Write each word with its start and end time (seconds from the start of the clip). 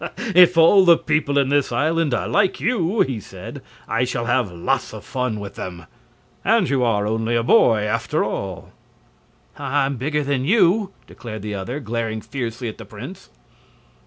"If 0.33 0.57
all 0.57 0.83
the 0.83 0.97
people 0.97 1.37
in 1.37 1.49
this 1.49 1.71
island 1.71 2.11
are 2.15 2.27
like 2.27 2.59
you," 2.59 3.01
he 3.01 3.19
said, 3.19 3.61
"I 3.87 4.03
shall 4.03 4.25
have 4.25 4.51
lots 4.51 4.95
of 4.95 5.05
fun 5.05 5.39
with 5.39 5.53
them. 5.53 5.85
And 6.43 6.67
you 6.67 6.83
are 6.83 7.05
only 7.05 7.35
a 7.35 7.43
boy, 7.43 7.83
after 7.83 8.23
all." 8.23 8.69
"I'm 9.59 9.97
bigger 9.97 10.23
than 10.23 10.43
you!" 10.43 10.89
declared 11.05 11.43
the 11.43 11.53
other, 11.53 11.79
glaring 11.79 12.21
fiercely 12.21 12.67
at 12.67 12.79
the 12.79 12.83
prince. 12.85 13.29